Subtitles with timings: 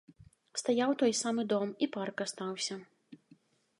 [0.61, 2.75] Стаяў той самы дом, і парк астаўся.